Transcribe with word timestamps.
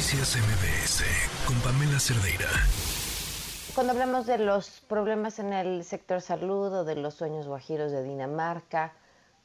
Noticias 0.00 0.34
MBS 0.34 1.04
con 1.46 1.60
Pamela 1.60 2.00
Cerdeira. 2.00 2.48
Cuando 3.74 3.92
hablamos 3.92 4.24
de 4.24 4.38
los 4.38 4.80
problemas 4.88 5.38
en 5.38 5.52
el 5.52 5.84
sector 5.84 6.22
salud 6.22 6.72
o 6.72 6.84
de 6.84 6.94
los 6.94 7.12
sueños 7.12 7.46
guajiros 7.46 7.92
de 7.92 8.02
Dinamarca, 8.02 8.94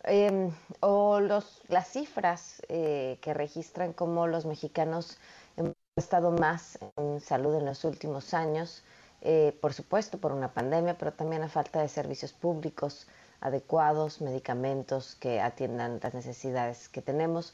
em, 0.03 0.53
o 0.79 1.19
los, 1.19 1.61
las 1.67 1.89
cifras 1.89 2.61
eh, 2.69 3.17
que 3.19 3.33
registran 3.33 3.91
cómo 3.91 4.27
los 4.27 4.45
mexicanos 4.45 5.17
hemos 5.57 5.75
estado 5.97 6.31
más 6.31 6.79
en 6.95 7.19
salud 7.19 7.53
en 7.55 7.65
los 7.65 7.83
últimos 7.83 8.33
años, 8.33 8.81
eh, 9.23 9.57
por 9.59 9.73
supuesto 9.73 10.19
por 10.19 10.31
una 10.31 10.53
pandemia, 10.53 10.97
pero 10.97 11.11
también 11.11 11.43
a 11.43 11.49
falta 11.49 11.81
de 11.81 11.89
servicios 11.89 12.31
públicos 12.31 13.07
adecuados, 13.41 14.21
medicamentos 14.21 15.15
que 15.15 15.41
atiendan 15.41 15.99
las 16.01 16.13
necesidades 16.13 16.87
que 16.87 17.01
tenemos. 17.01 17.53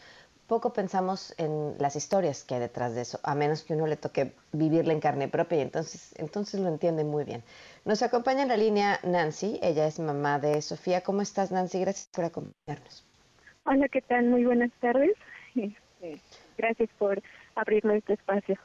Poco 0.52 0.74
pensamos 0.74 1.34
en 1.38 1.76
las 1.80 1.96
historias 1.96 2.44
que 2.44 2.56
hay 2.56 2.60
detrás 2.60 2.94
de 2.94 3.04
eso, 3.04 3.22
a 3.24 3.36
menos 3.36 3.64
que 3.64 3.74
uno 3.74 3.88
le 3.88 3.96
toque 3.96 4.34
vivirla 4.52 4.92
en 4.92 5.00
carne 5.00 5.30
propia 5.30 5.60
y 5.60 5.62
entonces, 5.62 6.14
entonces 6.18 6.60
lo 6.60 6.68
entiende 6.68 7.06
muy 7.06 7.24
bien. 7.24 7.42
Nos 7.86 8.02
acompaña 8.02 8.42
en 8.42 8.50
la 8.50 8.58
línea 8.58 9.00
Nancy, 9.04 9.62
ella 9.64 9.88
es 9.88 9.98
mamá 9.98 10.40
de 10.40 10.62
Sofía. 10.62 11.04
¿Cómo 11.04 11.22
estás 11.22 11.52
Nancy? 11.52 11.80
Gracias 11.80 12.10
por 12.14 12.26
acompañarnos. 12.26 13.08
Hola, 13.64 13.88
¿qué 13.88 14.02
tal? 14.02 14.26
Muy 14.26 14.44
buenas 14.44 14.72
tardes. 14.82 15.14
Este, 15.56 16.20
gracias 16.58 16.90
por 17.00 17.24
abrirme 17.56 17.96
este 17.96 18.16
espacio. 18.16 18.58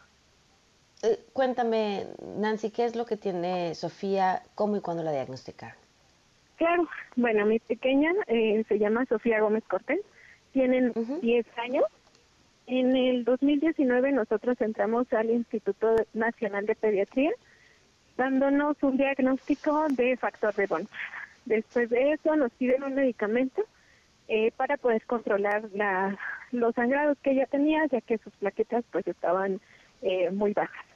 Eh, 1.05 1.21
cuéntame, 1.33 2.09
Nancy, 2.37 2.71
¿qué 2.71 2.85
es 2.85 2.97
lo 2.97 3.07
que 3.07 3.17
tiene 3.17 3.77
Sofía? 3.77 4.43
¿Cómo 4.57 4.77
y 4.77 4.81
cuándo 4.81 5.05
la 5.05 5.13
diagnosticaron? 5.13 5.77
Claro, 6.57 6.89
bueno, 7.15 7.47
mi 7.47 7.61
pequeña 7.61 8.13
eh, 8.27 8.65
se 8.67 8.77
llama 8.81 9.07
Sofía 9.07 9.39
Gómez 9.39 9.63
Cortés, 9.69 10.01
tienen 10.57 10.91
10 11.21 11.47
años. 11.59 11.85
En 12.67 12.97
el 12.97 13.25
2019 13.25 14.11
nosotros 14.13 14.59
entramos 14.63 15.07
al 15.13 15.29
Instituto 15.29 15.97
Nacional 16.15 16.65
de 16.65 16.75
Pediatría 16.75 17.31
dándonos 18.17 18.83
un 18.83 18.97
diagnóstico 18.97 19.87
de 19.91 20.17
factor 20.17 20.55
de 20.55 20.67
Bond. 20.67 20.89
Después 21.45 21.91
de 21.91 22.13
eso 22.13 22.35
nos 22.37 22.51
piden 22.53 22.85
un 22.85 22.95
medicamento 22.95 23.67
eh, 24.29 24.51
para 24.57 24.79
poder 24.79 25.05
controlar 25.05 25.69
la, 25.75 26.19
los 26.53 26.75
sangrados 26.75 27.19
que 27.19 27.33
ella 27.33 27.45
tenía, 27.45 27.85
ya 27.93 28.01
que 28.01 28.17
sus 28.17 28.33
plaquetas 28.37 28.83
pues 28.91 29.07
estaban 29.07 29.61
eh, 30.01 30.31
muy 30.31 30.55
bajas. 30.55 30.87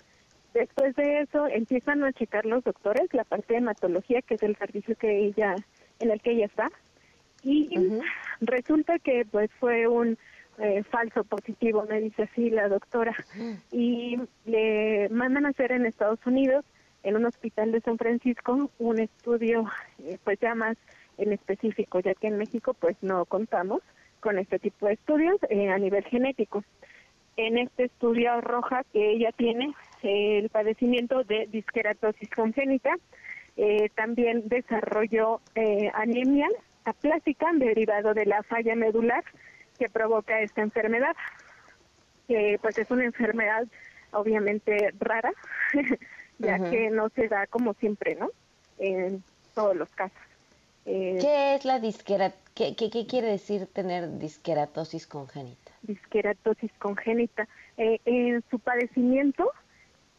Después 0.55 0.97
de 0.97 1.21
eso 1.21 1.47
empiezan 1.49 2.03
a 2.03 2.15
checar 2.15 2.47
los 2.47 2.65
doctores 2.65 3.13
la 3.13 3.25
parte 3.25 3.53
de 3.53 3.59
hematología, 3.59 4.23
que 4.23 4.37
es 4.37 4.43
el 4.43 4.57
servicio 4.57 4.97
que 4.97 5.27
ella 5.27 5.55
en 5.99 6.11
el 6.11 6.23
que 6.23 6.31
ella 6.31 6.47
está, 6.47 6.71
y 7.43 7.69
resulta 8.41 8.99
que 8.99 9.25
pues 9.31 9.51
fue 9.59 9.87
un 9.87 10.19
eh, 10.59 10.83
falso 10.85 11.25
positivo, 11.25 11.87
me 11.89 12.01
dice 12.01 12.25
así 12.25 12.51
la 12.51 12.69
doctora, 12.69 13.15
y 13.73 14.19
le 14.45 15.09
mandan 15.11 15.47
a 15.47 15.51
hacer 15.51 15.73
en 15.73 15.87
Estados 15.87 16.21
Unidos, 16.27 16.65
en 17.03 17.17
un 17.17 17.25
hospital 17.25 17.73
de 17.73 17.81
San 17.81 17.97
Francisco, 17.97 18.71
un 18.79 19.01
estudio 19.01 19.65
eh, 20.05 20.19
pues 20.23 20.39
ya 20.41 20.55
más 20.55 20.77
en 21.17 21.33
específico, 21.33 22.01
ya 22.01 22.15
que 22.15 22.27
en 22.29 22.39
México 22.39 22.75
pues 22.75 22.97
no 23.03 23.25
contamos 23.25 23.81
con 24.21 24.39
este 24.39 24.59
tipo 24.59 24.87
de 24.87 24.95
estudios 24.95 25.39
eh, 25.49 25.71
a 25.71 25.79
nivel 25.79 26.05
genético. 26.05 26.63
En 27.37 27.59
este 27.59 27.85
estudio 27.85 28.33
arroja 28.33 28.85
que 28.93 29.13
ella 29.13 29.33
tiene 29.33 29.73
el 30.03 30.49
padecimiento 30.51 31.25
de 31.25 31.47
disqueratosis 31.51 32.29
congénita, 32.31 32.91
eh, 33.57 33.91
también 33.95 34.49
desarrolló 34.49 35.41
eh, 35.55 35.91
anemia 35.95 36.49
aplásica 36.85 37.47
derivado 37.55 38.15
de 38.15 38.27
la 38.27 38.43
falla 38.43 38.75
medular 38.75 39.25
que 39.79 39.89
provoca 39.89 40.41
esta 40.41 40.63
enfermedad. 40.63 41.17
que 42.29 42.59
pues 42.63 42.79
es 42.79 42.91
una 42.91 43.05
enfermedad 43.05 43.67
obviamente 44.13 44.93
rara, 44.99 45.33
ya 46.39 46.59
que 46.71 46.91
no 46.91 47.09
se 47.11 47.29
da 47.29 47.47
como 47.47 47.75
siempre, 47.75 48.15
¿no? 48.17 48.31
En 48.79 49.23
todos 49.55 49.77
los 49.77 49.89
casos. 49.91 50.19
Eh, 50.87 51.19
¿Qué 51.21 51.55
es 51.55 51.65
la 51.65 51.79
disquera? 51.79 52.33
¿Qué, 52.55 52.75
qué, 52.75 52.91
qué 52.91 53.07
quiere 53.07 53.29
decir 53.29 53.67
tener 53.67 54.19
disqueratosis 54.19 55.07
congénita? 55.07 55.73
Disqueratosis 55.83 56.73
congénita. 56.79 57.47
en 57.77 58.43
su 58.51 58.59
padecimiento 58.59 59.53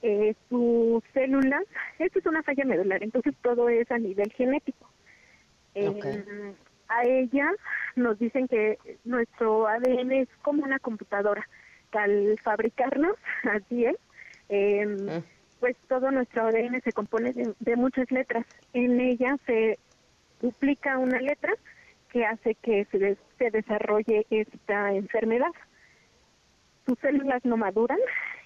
eh, 0.02 0.34
sus 0.50 1.04
células, 1.14 1.64
esto 2.00 2.20
es 2.20 2.26
una 2.26 2.42
falla 2.42 2.66
medular, 2.66 3.04
entonces 3.04 3.36
todo 3.44 3.70
es 3.70 3.90
a 3.92 4.00
nivel 4.00 4.32
genético. 4.34 4.81
Eh, 5.76 6.54
a 6.88 7.04
ella 7.06 7.50
nos 7.96 8.20
dicen 8.20 8.48
que 8.48 8.78
nuestro 9.06 9.68
ADN 9.68 10.12
es 10.12 10.30
como 10.42 10.64
una 10.64 10.80
computadora, 10.80 11.48
que 11.92 11.98
al 11.98 12.40
fabricarnos, 12.44 13.16
así 13.44 13.86
es, 13.86 13.96
em, 14.50 14.96
mm. 14.96 15.24
pues 15.60 15.78
todo 15.88 16.12
nuestro 16.12 16.48
ADN 16.48 16.82
se 16.82 16.92
compone 16.92 17.34
de, 17.34 17.76
muchas 17.76 18.12
letras. 18.12 18.46
En 18.74 19.00
ella 19.00 19.38
se 19.46 19.80
duplica 20.42 20.98
una 20.98 21.20
letra 21.20 21.54
que 22.12 22.26
hace 22.26 22.56
que 22.56 22.86
se, 22.92 23.18
se 23.38 23.52
desarrolle 23.52 24.26
esta 24.30 24.94
enfermedad. 24.94 25.52
Sus 26.86 27.00
células 27.00 27.46
no 27.46 27.56
maduran, 27.56 28.00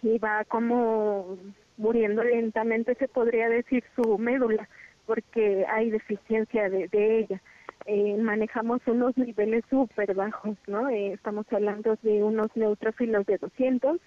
y 0.05 0.19
va 0.19 0.43
como 0.45 1.37
muriendo 1.77 2.23
lentamente, 2.23 2.95
se 2.95 3.07
podría 3.07 3.49
decir, 3.49 3.83
su 3.95 4.17
médula, 4.17 4.69
porque 5.05 5.65
hay 5.67 5.89
deficiencia 5.91 6.69
de, 6.69 6.89
ella. 6.91 7.41
Eh, 7.85 8.17
manejamos 8.17 8.81
unos 8.87 9.17
niveles 9.17 9.63
súper 9.69 10.13
bajos, 10.13 10.57
¿no? 10.67 10.89
Eh, 10.89 11.13
estamos 11.13 11.45
hablando 11.51 11.97
de 12.01 12.23
unos 12.23 12.47
neutrófilos 12.55 13.25
de 13.25 13.37
200, 13.37 13.99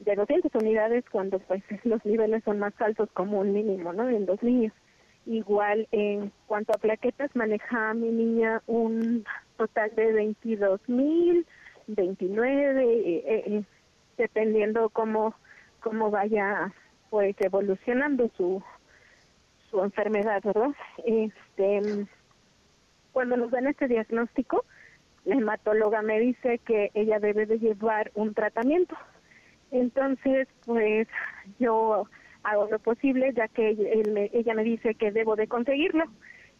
de 0.00 0.14
200 0.16 0.52
unidades 0.54 1.04
cuando 1.10 1.38
pues 1.38 1.62
los 1.84 2.04
niveles 2.04 2.42
son 2.44 2.58
más 2.58 2.72
altos 2.80 3.08
como 3.12 3.40
un 3.40 3.52
mínimo, 3.52 3.92
¿no? 3.92 4.08
En 4.08 4.26
dos 4.26 4.42
niños. 4.42 4.72
Igual 5.24 5.86
en 5.92 6.32
cuanto 6.46 6.72
a 6.72 6.78
plaquetas 6.78 7.34
maneja 7.36 7.94
mi 7.94 8.10
niña 8.10 8.60
un 8.66 9.24
total 9.56 9.94
de 9.94 10.12
22 10.12 10.80
mil, 10.88 11.46
29, 11.86 12.84
eh, 12.84 13.22
eh 13.26 13.62
dependiendo 14.18 14.88
cómo, 14.90 15.34
cómo 15.80 16.10
vaya 16.10 16.72
pues 17.10 17.36
evolucionando 17.40 18.30
su, 18.36 18.62
su 19.72 19.82
enfermedad, 19.82 20.40
¿verdad? 20.44 20.70
Este, 21.04 22.06
cuando 23.12 23.36
nos 23.36 23.50
dan 23.50 23.66
este 23.66 23.88
diagnóstico, 23.88 24.64
la 25.24 25.34
hematóloga 25.34 26.02
me 26.02 26.20
dice 26.20 26.58
que 26.58 26.92
ella 26.94 27.18
debe 27.18 27.46
de 27.46 27.58
llevar 27.58 28.12
un 28.14 28.34
tratamiento. 28.34 28.96
Entonces, 29.72 30.46
pues 30.64 31.08
yo 31.58 32.06
hago 32.44 32.68
lo 32.70 32.78
posible, 32.78 33.32
ya 33.34 33.48
que 33.48 33.70
ella 34.32 34.54
me 34.54 34.64
dice 34.64 34.94
que 34.94 35.10
debo 35.10 35.34
de 35.34 35.48
conseguirlo. 35.48 36.04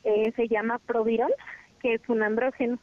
Eh, 0.04 0.32
se 0.34 0.48
llama 0.48 0.78
Proviron, 0.78 1.30
que 1.80 1.94
es 1.94 2.08
un 2.08 2.22
andrógeno. 2.22 2.78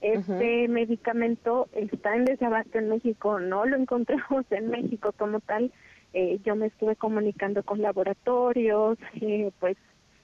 Este 0.00 0.68
medicamento 0.68 1.68
está 1.72 2.14
en 2.14 2.26
desabasto 2.26 2.78
en 2.78 2.90
México, 2.90 3.40
no 3.40 3.64
lo 3.64 3.76
encontramos 3.76 4.44
en 4.50 4.68
México 4.68 5.12
como 5.16 5.40
tal. 5.40 5.72
Eh, 6.14 6.38
yo 6.44 6.54
me 6.54 6.66
estuve 6.66 6.94
comunicando 6.94 7.64
con 7.64 7.82
laboratorios, 7.82 8.96
eh, 9.20 9.50
pues 9.58 9.76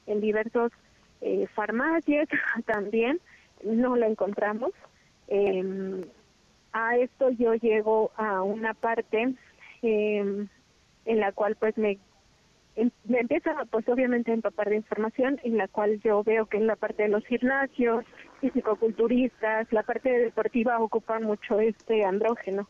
en 0.07 0.21
diversos 0.21 0.71
eh, 1.21 1.49
farmacias 1.53 2.29
también, 2.65 3.21
no 3.65 3.97
lo 3.97 4.07
encontramos. 4.07 4.71
Em, 5.27 6.03
a 6.73 6.97
esto 6.97 7.31
yo 7.31 7.55
llego 7.55 8.13
a 8.17 8.43
una 8.43 8.73
parte 8.75 9.35
em, 9.83 10.49
en 11.05 11.21
la 11.21 11.33
cual 11.33 11.57
pues 11.57 11.77
me 11.77 11.99
me 13.05 13.19
empieza 13.19 13.53
pues 13.71 13.87
obviamente 13.89 14.31
a 14.31 14.35
empapar 14.35 14.71
de 14.71 14.77
información 14.77 15.39
en 15.43 15.59
la 15.59 15.69
cual 15.69 16.01
yo 16.01 16.23
veo 16.23 16.47
que 16.47 16.57
en 16.57 16.67
la 16.67 16.77
parte 16.77 17.03
de 17.03 17.09
los 17.09 17.27
gimnasios, 17.27 18.07
fisicoculturistas, 18.41 19.71
la 19.73 19.83
parte 19.83 20.09
deportiva 20.09 20.79
ocupa 20.79 21.19
mucho 21.19 21.61
este 21.61 22.05
andrógeno 22.05 22.67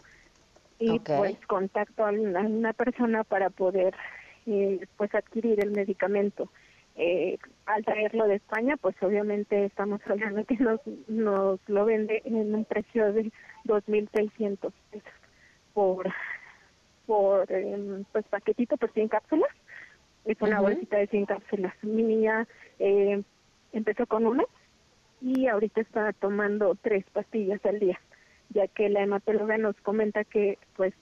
y 0.81 0.99
pues 0.99 1.37
contacto 1.47 2.05
a 2.05 2.11
una, 2.11 2.73
persona 2.73 3.23
para 3.23 3.51
poder 3.51 3.95
eh, 4.47 4.85
pues 4.97 5.15
adquirir 5.15 5.61
el 5.61 5.71
medicamento. 5.71 6.51
Eh, 6.97 7.39
al 7.67 7.85
traerlo 7.85 8.27
de 8.27 8.37
España, 8.37 8.77
pues 8.77 8.97
obviamente 9.01 9.65
estamos 9.65 10.01
hablando 10.07 10.45
que 10.45 10.57
nos, 10.57 10.81
nos 11.07 11.61
lo 11.69 11.85
vende 11.85 12.21
en 12.25 12.55
un 12.55 12.65
precio 12.65 13.13
de 13.13 13.31
2.600 13.65 14.73
pesos 14.91 15.13
por 15.73 16.11
por 17.07 17.51
em, 17.51 18.05
pues 18.13 18.25
paquetito 18.27 18.77
por 18.77 18.93
100 18.93 19.09
cápsulas 19.09 19.51
es 20.25 20.41
una 20.41 20.61
bolsita 20.61 20.99
de 20.99 21.07
100 21.07 21.27
cápsulas. 21.27 21.75
Mi 21.83 22.03
niña 22.03 22.47
eh, 22.79 23.23
empezó 23.73 24.07
con 24.07 24.27
una 24.27 24.45
y 25.21 25.47
ahorita 25.47 25.81
está 25.81 26.13
tomando 26.13 26.77
tres 26.81 27.05
pastillas 27.13 27.65
al 27.65 27.79
día, 27.79 28.01
ya 28.51 28.69
que 28.69 28.89
la 28.89 29.03
hematóloga 29.03 29.59
nos 29.59 29.77
comenta 29.77 30.25
que 30.25 30.59
pues 30.77 30.95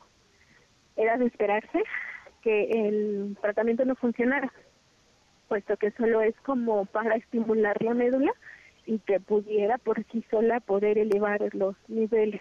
era 0.96 1.16
de 1.16 1.26
esperarse 1.26 1.82
que 2.42 2.70
el 2.70 3.36
tratamiento 3.40 3.84
no 3.84 3.94
funcionara, 3.96 4.52
puesto 5.48 5.76
que 5.76 5.90
solo 5.92 6.20
es 6.22 6.34
como 6.42 6.86
para 6.86 7.16
estimular 7.16 7.82
la 7.82 7.94
médula 7.94 8.32
y 8.86 8.98
que 9.00 9.20
pudiera 9.20 9.78
por 9.78 10.04
sí 10.10 10.24
sola 10.30 10.60
poder 10.60 10.98
elevar 10.98 11.40
los 11.54 11.76
niveles 11.88 12.40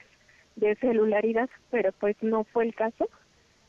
de 0.56 0.76
celularidad, 0.76 1.50
pero 1.72 1.92
pues 1.94 2.16
no 2.22 2.44
fue 2.46 2.66
el 2.66 2.76
caso 2.76 3.10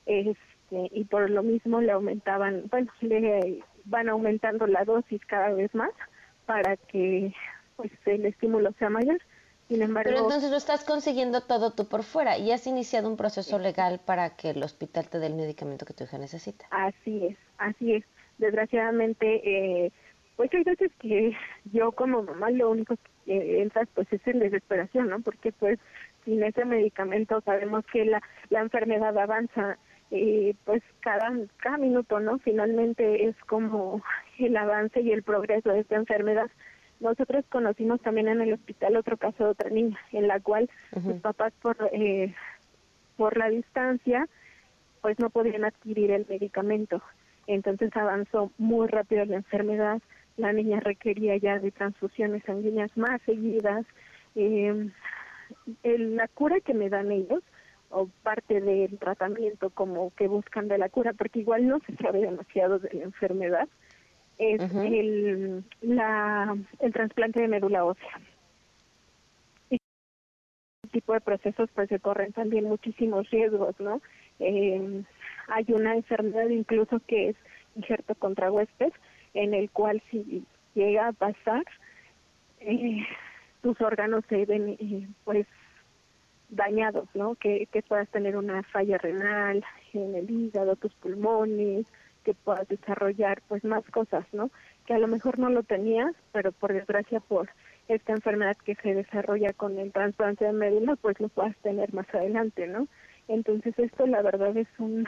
este, 0.07 0.89
y 0.91 1.05
por 1.05 1.29
lo 1.29 1.43
mismo 1.43 1.81
le 1.81 1.93
aumentaban, 1.93 2.65
bueno, 2.71 2.91
le 3.01 3.63
van 3.85 4.09
aumentando 4.09 4.67
la 4.67 4.85
dosis 4.85 5.25
cada 5.27 5.51
vez 5.51 5.75
más 5.75 5.91
para 6.47 6.77
que 6.77 7.33
pues 7.77 7.93
el 8.07 8.27
estímulo 8.27 8.73
sea 8.79 8.91
mayor. 8.91 9.19
Sin 9.69 9.83
embargo, 9.83 10.09
Pero 10.11 10.23
entonces 10.23 10.51
lo 10.51 10.57
estás 10.57 10.83
consiguiendo 10.83 11.43
todo 11.43 11.73
tú 11.73 11.87
por 11.89 12.03
fuera 12.03 12.39
y 12.39 12.53
has 12.53 12.67
iniciado 12.67 13.09
un 13.09 13.19
proceso 13.19 13.59
legal 13.59 14.01
para 14.05 14.31
que 14.31 14.51
el 14.51 14.63
hospital 14.63 15.09
te 15.09 15.19
dé 15.19 15.27
el 15.27 15.35
medicamento 15.35 15.85
que 15.85 15.93
tu 15.93 16.05
hija 16.05 16.17
necesita. 16.17 16.67
Así 16.71 17.27
es, 17.27 17.37
así 17.59 17.95
es. 17.95 18.05
Desgraciadamente, 18.39 19.43
eh, 19.45 19.93
pues 20.37 20.53
hay 20.55 20.65
veces 20.65 20.91
que 20.99 21.37
yo 21.73 21.93
como 21.93 22.23
mamá 22.23 22.51
lo 22.51 22.71
único 22.71 22.97
que 23.27 23.61
entra 23.61 23.87
pues 23.95 24.11
es 24.11 24.27
en 24.27 24.39
desesperación, 24.39 25.11
¿no? 25.11 25.21
Porque 25.21 25.53
pues 25.53 25.79
sin 26.25 26.43
ese 26.43 26.65
medicamento 26.65 27.43
sabemos 27.43 27.85
que 27.93 28.07
la, 28.07 28.23
la 28.49 28.61
enfermedad 28.61 29.19
avanza 29.19 29.77
y 30.11 30.55
pues 30.65 30.83
cada, 31.01 31.31
cada 31.59 31.77
minuto, 31.77 32.21
¿no? 32.21 32.39
Finalmente 32.39 33.27
es 33.27 33.37
como 33.47 34.03
el 34.39 34.57
avance 34.57 35.01
y 35.03 35.13
el 35.13 35.23
progreso 35.23 35.71
de 35.71 35.81
esta 35.81 35.97
enfermedad. 35.97 36.51
Nosotros 37.01 37.45
conocimos 37.49 38.01
también 38.01 38.29
en 38.29 38.41
el 38.41 38.53
hospital 38.53 38.97
otro 38.97 39.17
caso 39.17 39.45
de 39.45 39.51
otra 39.51 39.71
niña, 39.71 39.99
en 40.13 40.27
la 40.27 40.41
cual 40.41 40.69
sus 40.93 41.21
papás 41.21 41.53
por, 41.63 41.77
eh, 41.93 42.35
por 43.17 43.37
la 43.37 43.49
distancia, 43.49 44.29
pues 45.01 45.19
no 45.19 45.31
podían 45.31 45.65
adquirir 45.65 46.11
el 46.11 46.27
medicamento. 46.29 47.01
Entonces 47.47 47.97
avanzó 47.97 48.51
muy 48.59 48.89
rápido 48.89 49.25
la 49.25 49.37
enfermedad, 49.37 50.03
la 50.37 50.53
niña 50.53 50.81
requería 50.81 51.37
ya 51.37 51.59
de 51.59 51.71
transfusiones 51.71 52.43
sanguíneas 52.45 52.97
más 52.97 53.21
seguidas. 53.23 53.87
Eh, 54.35 54.91
la 55.83 56.29
cura 56.29 56.61
que 56.61 56.75
me 56.75 56.89
dan 56.89 57.11
ellos, 57.11 57.43
o 57.91 58.09
parte 58.23 58.61
del 58.61 58.99
tratamiento 58.99 59.71
como 59.71 60.13
que 60.15 60.29
buscan 60.29 60.69
de 60.69 60.79
la 60.79 60.89
cura, 60.89 61.13
porque 61.13 61.41
igual 61.41 61.67
no 61.67 61.81
se 61.87 61.97
sabe 61.97 62.21
demasiado 62.21 62.79
de 62.79 62.91
la 62.93 63.05
enfermedad, 63.05 63.69
es 64.39 64.61
el, 64.73 65.65
la, 65.81 66.57
el 66.81 66.93
trasplante 66.93 67.41
de 67.41 67.49
médula 67.49 67.85
ósea. 67.85 68.21
Y 69.71 69.77
este 70.85 71.01
tipo 71.01 71.13
de 71.13 71.21
procesos 71.21 71.69
pues 71.75 71.89
se 71.89 71.99
corren 71.99 72.33
también 72.33 72.65
muchísimos 72.65 73.29
riesgos, 73.31 73.79
¿no? 73.81 74.01
Eh, 74.39 75.03
hay 75.49 75.67
una 75.69 75.97
enfermedad 75.97 76.49
incluso 76.49 77.01
que 77.07 77.31
es 77.31 77.37
injerto 77.75 78.15
contra 78.15 78.53
huésped, 78.53 78.93
en 79.35 79.55
el 79.55 79.71
cual 79.71 80.03
si 80.11 80.45
llega 80.75 81.09
a 81.09 81.13
pasar, 81.13 81.65
eh, 82.61 83.05
tus 83.63 83.81
órganos 83.81 84.25
se 84.29 84.45
ven 84.47 84.77
eh, 84.81 85.09
pues 85.25 85.47
dañados, 86.49 87.09
¿no? 87.15 87.35
Que, 87.35 87.67
que 87.73 87.83
puedas 87.83 88.09
tener 88.09 88.37
una 88.37 88.63
falla 88.63 88.99
renal 88.99 89.65
en 89.93 90.15
el 90.15 90.31
hígado, 90.31 90.77
tus 90.77 90.95
pulmones, 90.95 91.87
que 92.29 92.35
puedas 92.35 92.69
desarrollar 92.69 93.41
pues 93.49 93.65
más 93.65 93.83
cosas, 93.87 94.27
¿no? 94.33 94.51
Que 94.85 94.93
a 94.93 94.99
lo 94.99 95.09
mejor 95.09 95.39
no 95.39 95.49
lo 95.49 95.63
tenías, 95.63 96.15
pero 96.31 96.53
por 96.53 96.75
desgracia 96.75 97.21
por 97.21 97.49
esta 97.89 98.13
enfermedad 98.13 98.55
que 98.67 98.75
se 98.75 98.95
desarrolla 98.95 99.55
con 99.55 99.79
el 99.79 99.93
trasplante 99.93 100.45
de 100.45 100.53
médula, 100.53 100.97
pues 100.97 101.19
lo 101.21 101.31
puedas 101.31 101.57
tener 101.63 101.95
más 101.95 102.07
adelante, 102.15 102.67
¿no? 102.67 102.87
Entonces 103.29 103.79
esto 103.79 104.07
la 104.07 104.21
verdad 104.21 104.55
es 104.59 104.69
un 104.79 105.07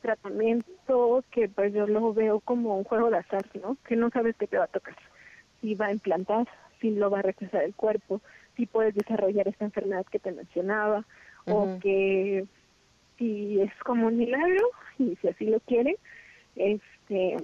tratamiento 0.00 1.22
que 1.30 1.50
pues 1.50 1.74
yo 1.74 1.86
lo 1.86 2.14
veo 2.14 2.40
como 2.40 2.78
un 2.78 2.84
juego 2.84 3.10
de 3.10 3.18
azar, 3.18 3.44
¿no? 3.62 3.76
Que 3.86 3.94
no 3.94 4.08
sabes 4.08 4.34
qué 4.38 4.46
te 4.46 4.56
va 4.56 4.64
a 4.64 4.68
tocar, 4.68 4.96
si 5.60 5.74
va 5.74 5.88
a 5.88 5.92
implantar, 5.92 6.48
si 6.80 6.92
lo 6.92 7.10
va 7.10 7.18
a 7.18 7.22
rechazar 7.22 7.62
el 7.62 7.74
cuerpo, 7.74 8.22
si 8.56 8.64
puedes 8.64 8.94
desarrollar 8.94 9.48
esta 9.48 9.66
enfermedad 9.66 10.06
que 10.06 10.18
te 10.18 10.32
mencionaba, 10.32 11.04
o 11.44 11.78
que 11.78 12.46
si 13.18 13.60
es 13.60 13.72
como 13.84 14.06
un 14.06 14.16
milagro, 14.16 14.70
y 14.98 15.14
si 15.16 15.28
así 15.28 15.44
lo 15.44 15.60
quiere, 15.60 15.98
este 16.56 17.36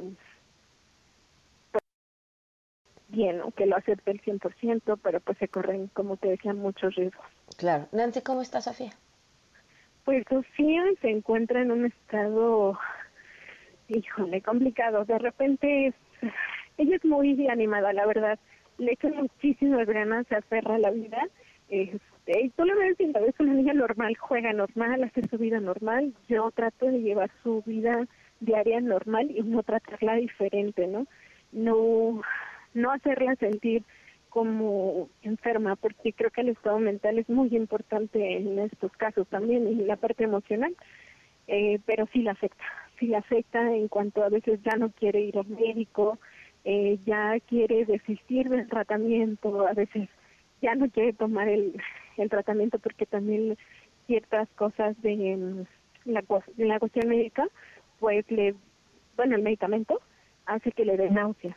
bien, 3.08 3.38
¿no? 3.38 3.50
que 3.52 3.66
lo 3.66 3.76
acepte 3.76 4.10
el 4.10 4.20
100%, 4.20 4.98
pero 5.02 5.20
pues 5.20 5.38
se 5.38 5.48
corren, 5.48 5.88
como 5.88 6.16
te 6.16 6.28
decía, 6.28 6.52
muchos 6.54 6.94
riesgos. 6.94 7.26
Claro. 7.56 7.88
Nancy, 7.92 8.20
¿cómo 8.22 8.42
está 8.42 8.60
Sofía? 8.60 8.92
Pues 10.04 10.24
Sofía 10.28 10.82
se 11.00 11.10
encuentra 11.10 11.62
en 11.62 11.72
un 11.72 11.86
estado, 11.86 12.78
híjole, 13.88 14.42
complicado. 14.42 15.04
De 15.04 15.18
repente, 15.18 15.88
es, 15.88 15.94
ella 16.78 16.96
es 16.96 17.04
muy 17.04 17.48
animada, 17.48 17.92
la 17.92 18.06
verdad. 18.06 18.38
Le 18.78 18.92
echa 18.92 19.08
muchísimas 19.08 19.86
ganas, 19.86 20.26
se 20.28 20.36
aferra 20.36 20.76
a 20.76 20.78
la 20.78 20.90
vida. 20.90 21.28
Este, 21.68 22.44
y 22.44 22.50
tú 22.50 22.64
lo 22.64 22.76
ves 22.78 22.98
y 23.00 23.06
la 23.06 23.20
ves 23.20 23.34
una 23.38 23.54
niña 23.54 23.74
normal, 23.74 24.16
juega 24.16 24.52
normal, 24.52 25.04
hace 25.04 25.26
su 25.28 25.38
vida 25.38 25.60
normal. 25.60 26.14
Yo 26.28 26.50
trato 26.52 26.86
de 26.86 27.00
llevar 27.00 27.30
su 27.42 27.62
vida 27.66 28.06
diaria 28.40 28.80
normal 28.80 29.30
y 29.30 29.42
no 29.42 29.62
tratarla 29.62 30.14
diferente, 30.14 30.86
¿no? 30.86 31.06
No, 31.52 32.22
no 32.74 32.92
hacerla 32.92 33.34
sentir 33.36 33.82
como 34.28 35.08
enferma, 35.22 35.76
porque 35.76 36.12
creo 36.12 36.30
que 36.30 36.42
el 36.42 36.50
estado 36.50 36.78
mental 36.78 37.18
es 37.18 37.28
muy 37.28 37.48
importante 37.56 38.36
en 38.36 38.58
estos 38.58 38.92
casos 38.92 39.26
también 39.28 39.66
y 39.66 39.76
la 39.76 39.96
parte 39.96 40.24
emocional, 40.24 40.76
eh, 41.46 41.80
pero 41.86 42.06
sí 42.12 42.22
la 42.22 42.32
afecta, 42.32 42.64
sí 42.98 43.06
la 43.06 43.18
afecta 43.18 43.74
en 43.74 43.88
cuanto 43.88 44.22
a 44.22 44.28
veces 44.28 44.60
ya 44.62 44.76
no 44.76 44.90
quiere 44.90 45.20
ir 45.22 45.38
al 45.38 45.48
médico, 45.48 46.18
eh, 46.64 46.98
ya 47.06 47.40
quiere 47.40 47.86
desistir 47.86 48.50
del 48.50 48.68
tratamiento, 48.68 49.66
a 49.66 49.72
veces 49.72 50.08
ya 50.60 50.74
no 50.74 50.90
quiere 50.90 51.14
tomar 51.14 51.48
el, 51.48 51.80
el 52.18 52.28
tratamiento 52.28 52.78
porque 52.78 53.06
también 53.06 53.56
ciertas 54.06 54.48
cosas 54.50 55.00
de, 55.00 55.36
mm, 55.36 55.64
la, 56.04 56.24
la 56.56 56.78
cuestión 56.78 57.08
médica, 57.08 57.46
pues 57.98 58.30
le, 58.30 58.54
bueno, 59.16 59.36
el 59.36 59.42
medicamento 59.42 60.00
hace 60.46 60.72
que 60.72 60.84
le 60.84 60.96
dé 60.96 61.10
náuseas 61.10 61.56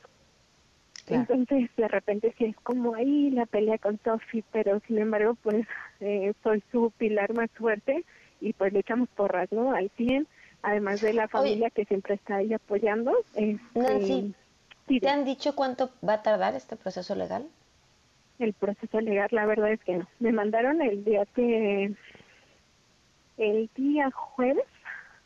entonces, 1.07 1.69
de 1.75 1.87
repente 1.87 2.33
sí 2.37 2.45
es 2.45 2.55
como 2.57 2.95
ahí 2.95 3.31
la 3.31 3.45
pelea 3.45 3.77
con 3.77 3.99
Sophie, 4.03 4.43
pero 4.51 4.79
sin 4.87 4.99
embargo, 4.99 5.35
pues 5.41 5.65
eh, 5.99 6.33
soy 6.43 6.63
su 6.71 6.91
pilar 6.97 7.33
más 7.33 7.49
fuerte 7.51 8.05
y 8.39 8.53
pues 8.53 8.73
le 8.73 8.79
echamos 8.79 9.09
porras, 9.09 9.51
¿no? 9.51 9.73
Al 9.73 9.89
100, 9.97 10.27
además 10.61 11.01
de 11.01 11.13
la 11.13 11.27
familia 11.27 11.69
que 11.69 11.85
siempre 11.85 12.15
está 12.15 12.37
ahí 12.37 12.53
apoyando. 12.53 13.13
Este, 13.35 13.59
Nancy, 13.79 14.35
¿te 14.99 15.09
han 15.09 15.25
dicho 15.25 15.55
cuánto 15.55 15.91
va 16.07 16.13
a 16.15 16.23
tardar 16.23 16.55
este 16.55 16.75
proceso 16.75 17.15
legal? 17.15 17.47
El 18.39 18.53
proceso 18.53 18.99
legal, 19.01 19.29
la 19.31 19.45
verdad 19.45 19.71
es 19.71 19.83
que 19.83 19.97
no. 19.97 20.07
Me 20.19 20.31
mandaron 20.31 20.81
el 20.81 21.03
día 21.03 21.25
que, 21.35 21.93
el 23.37 23.69
día 23.75 24.09
jueves, 24.11 24.65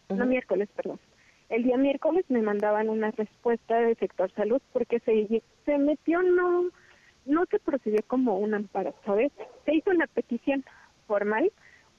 no 0.09 0.25
miércoles, 0.25 0.69
perdón 0.75 0.99
el 1.49 1.63
día 1.63 1.77
miércoles 1.77 2.25
me 2.29 2.41
mandaban 2.41 2.89
una 2.89 3.11
respuesta 3.11 3.79
del 3.79 3.95
sector 3.97 4.31
salud 4.31 4.61
porque 4.73 4.99
se, 5.01 5.41
se 5.65 5.77
metió, 5.77 6.21
no, 6.23 6.69
no 7.25 7.45
se 7.49 7.59
procedió 7.59 7.99
como 8.07 8.37
un 8.39 8.53
amparo, 8.53 8.95
¿sabes? 9.05 9.31
Se 9.65 9.75
hizo 9.75 9.91
una 9.91 10.07
petición 10.07 10.63
formal 11.07 11.51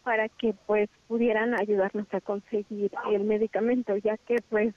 para 0.02 0.28
que 0.28 0.54
pues 0.66 0.88
pudieran 1.08 1.58
ayudarnos 1.58 2.06
a 2.12 2.20
conseguir 2.20 2.92
el 3.10 3.24
medicamento, 3.24 3.96
ya 3.96 4.16
que 4.16 4.36
pues 4.48 4.74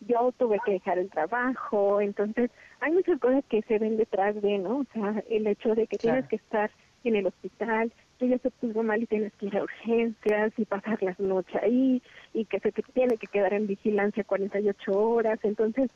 yo 0.00 0.32
tuve 0.36 0.60
que 0.64 0.72
dejar 0.72 0.98
el 0.98 1.10
trabajo, 1.10 2.00
entonces 2.00 2.50
hay 2.80 2.92
muchas 2.92 3.18
cosas 3.18 3.44
que 3.48 3.62
se 3.62 3.78
ven 3.78 3.96
detrás 3.96 4.40
de, 4.40 4.58
¿no? 4.58 4.78
O 4.78 4.86
sea, 4.92 5.22
el 5.28 5.46
hecho 5.46 5.74
de 5.74 5.86
que 5.88 5.98
tienes 5.98 6.26
que 6.28 6.36
estar 6.36 6.70
en 7.02 7.16
el 7.16 7.26
hospital, 7.26 7.92
que 8.18 8.28
ya 8.28 8.38
se 8.38 8.50
puso 8.50 8.82
mal 8.82 9.02
y 9.02 9.06
tienes 9.06 9.32
que 9.34 9.46
ir 9.46 9.56
a 9.56 9.62
urgencias 9.62 10.52
y 10.56 10.64
pasar 10.64 11.02
las 11.02 11.18
noches 11.18 11.62
ahí 11.62 12.02
y 12.34 12.44
que 12.44 12.60
se 12.60 12.72
te 12.72 12.82
tiene 12.82 13.16
que 13.16 13.26
quedar 13.26 13.54
en 13.54 13.66
vigilancia 13.66 14.24
48 14.24 14.92
horas. 14.92 15.38
Entonces, 15.42 15.90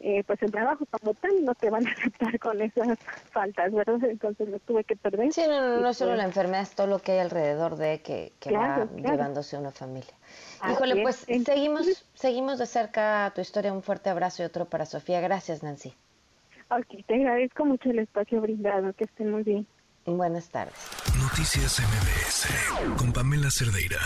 eh, 0.00 0.22
pues 0.26 0.42
el 0.42 0.50
trabajo 0.50 0.86
como 0.90 1.14
tal 1.14 1.44
no 1.44 1.54
te 1.54 1.70
van 1.70 1.86
a 1.86 1.90
aceptar 1.90 2.38
con 2.38 2.60
esas 2.60 2.98
faltas, 3.30 3.72
¿verdad? 3.72 4.02
Entonces 4.04 4.48
lo 4.48 4.58
tuve 4.60 4.84
que 4.84 4.96
perder. 4.96 5.32
Sí, 5.32 5.42
no, 5.48 5.60
no, 5.60 5.80
no 5.80 5.94
solo 5.94 6.10
pues 6.10 6.18
la 6.18 6.24
enfermedad, 6.24 6.62
es 6.62 6.74
todo 6.74 6.86
lo 6.86 6.98
que 6.98 7.12
hay 7.12 7.18
alrededor 7.18 7.76
de 7.76 8.00
que, 8.02 8.32
que 8.40 8.52
va 8.52 8.86
llevándose 8.96 9.56
una 9.56 9.70
familia. 9.70 10.14
Híjole, 10.70 11.02
pues 11.02 11.26
seguimos, 11.44 12.06
seguimos 12.14 12.58
de 12.58 12.66
cerca 12.66 13.32
tu 13.34 13.40
historia. 13.40 13.72
Un 13.72 13.82
fuerte 13.82 14.10
abrazo 14.10 14.42
y 14.42 14.46
otro 14.46 14.66
para 14.66 14.86
Sofía. 14.86 15.20
Gracias, 15.20 15.62
Nancy. 15.62 15.94
Ok, 16.70 17.04
te 17.06 17.14
agradezco 17.14 17.64
mucho 17.64 17.90
el 17.90 17.98
espacio 18.00 18.40
brindado. 18.40 18.92
Que 18.94 19.04
estén 19.04 19.30
muy 19.30 19.42
bien. 19.42 19.66
Buenas 20.06 20.48
tardes. 20.48 20.74
Noticias 21.18 21.80
MBS 21.80 22.96
con 22.96 23.12
Pamela 23.12 23.50
Cerdeira. 23.50 23.98